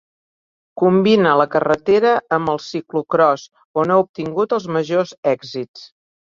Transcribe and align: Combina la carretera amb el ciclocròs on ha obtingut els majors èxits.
Combina 0.81 1.33
la 1.41 1.47
carretera 1.57 2.15
amb 2.39 2.53
el 2.55 2.59
ciclocròs 2.69 3.45
on 3.85 3.95
ha 3.95 4.01
obtingut 4.07 4.59
els 4.61 4.69
majors 4.81 5.17
èxits. 5.37 5.89